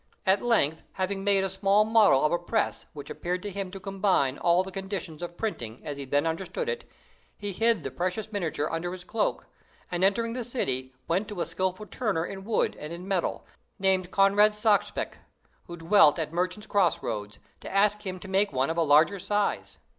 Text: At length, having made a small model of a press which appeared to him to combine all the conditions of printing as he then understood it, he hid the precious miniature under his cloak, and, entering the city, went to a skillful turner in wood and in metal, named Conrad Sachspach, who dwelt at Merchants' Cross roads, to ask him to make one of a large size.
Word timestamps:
At 0.25 0.41
length, 0.41 0.81
having 0.93 1.23
made 1.23 1.43
a 1.43 1.49
small 1.51 1.85
model 1.85 2.25
of 2.25 2.31
a 2.31 2.39
press 2.39 2.87
which 2.93 3.11
appeared 3.11 3.43
to 3.43 3.51
him 3.51 3.69
to 3.69 3.79
combine 3.79 4.39
all 4.39 4.63
the 4.63 4.71
conditions 4.71 5.21
of 5.21 5.37
printing 5.37 5.79
as 5.85 5.95
he 5.97 6.05
then 6.05 6.25
understood 6.25 6.67
it, 6.67 6.89
he 7.37 7.51
hid 7.51 7.83
the 7.83 7.91
precious 7.91 8.31
miniature 8.31 8.67
under 8.71 8.93
his 8.93 9.03
cloak, 9.03 9.45
and, 9.91 10.03
entering 10.03 10.33
the 10.33 10.43
city, 10.43 10.91
went 11.07 11.27
to 11.27 11.39
a 11.39 11.45
skillful 11.45 11.85
turner 11.85 12.25
in 12.25 12.45
wood 12.45 12.75
and 12.79 12.91
in 12.91 13.07
metal, 13.07 13.45
named 13.77 14.09
Conrad 14.09 14.53
Sachspach, 14.55 15.19
who 15.65 15.77
dwelt 15.77 16.17
at 16.17 16.33
Merchants' 16.33 16.65
Cross 16.65 17.03
roads, 17.03 17.37
to 17.59 17.71
ask 17.71 18.03
him 18.03 18.17
to 18.21 18.27
make 18.27 18.51
one 18.51 18.71
of 18.71 18.77
a 18.77 18.81
large 18.81 19.11
size. 19.23 19.77